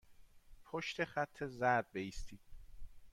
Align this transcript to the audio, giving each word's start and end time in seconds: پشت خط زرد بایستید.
پشت 0.63 1.05
خط 1.05 1.43
زرد 1.45 1.91
بایستید. 1.93 2.39